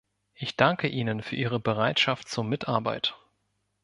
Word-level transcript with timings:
Ich 0.33 0.55
danke 0.55 0.87
ihnen 0.87 1.21
für 1.21 1.35
ihre 1.35 1.59
Bereitschaft 1.59 2.27
zur 2.27 2.43
Mitarbeit. 2.43 3.13